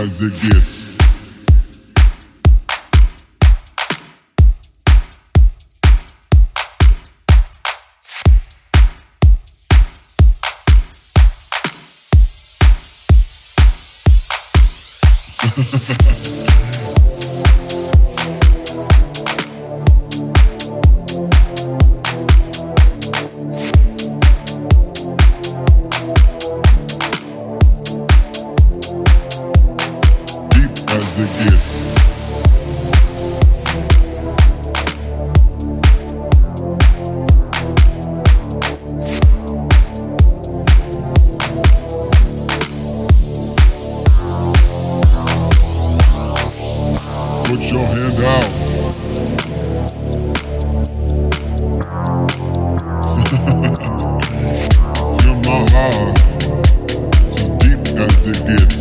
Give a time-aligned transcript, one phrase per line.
[0.00, 1.00] as it gets.
[47.80, 48.50] your hand out.
[55.20, 56.18] Feel my heart,
[57.38, 58.78] as deep as it gets.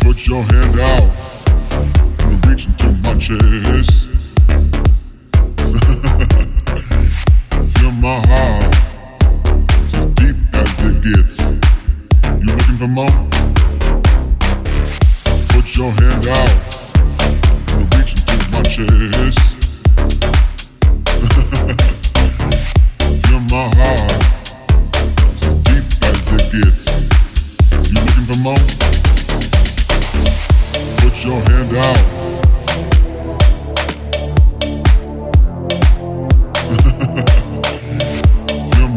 [0.00, 1.08] Put your hand out
[2.22, 4.13] and reach into my chest.
[12.84, 13.06] For more?
[15.48, 16.50] Put your hand out
[17.72, 19.40] and reach into my chest.
[23.24, 24.22] Feel my heart,
[25.40, 26.84] as deep as it gets.
[27.90, 28.64] You looking for more?
[31.00, 32.02] Put your hand out.
[38.74, 38.88] Feel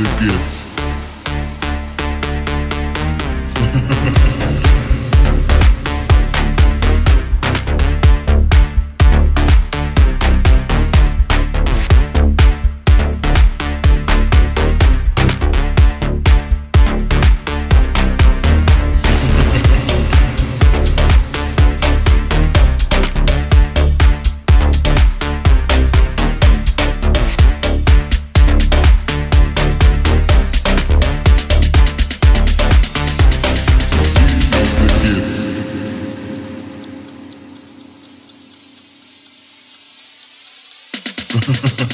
[0.00, 0.77] it gets.
[41.48, 41.88] Deep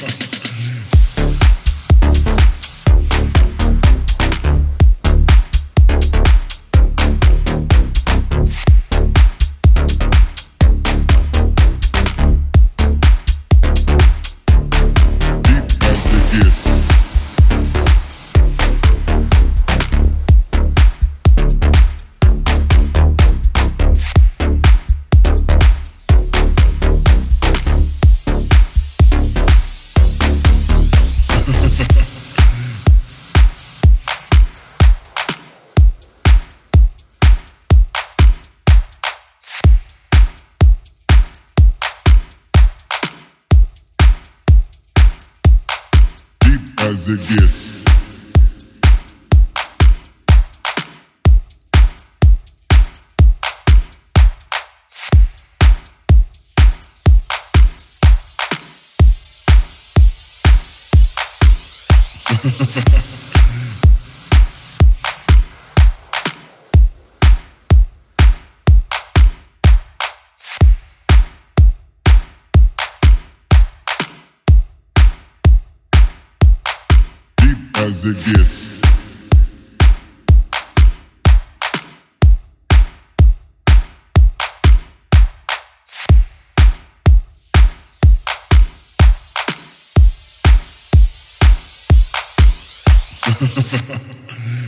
[46.85, 47.85] as it gets.
[62.45, 63.15] Deep
[77.85, 78.81] as it gets.